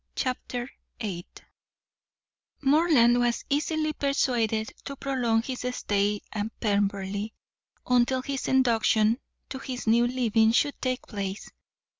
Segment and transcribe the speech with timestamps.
[0.15, 0.67] Chapter
[0.99, 1.27] VIII
[2.63, 7.35] Morland was easily persuaded to prolong his stay at Pemberley
[7.85, 9.19] until his induction
[9.49, 11.51] to his new living should take place.